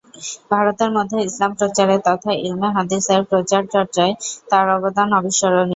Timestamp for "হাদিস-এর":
2.77-3.21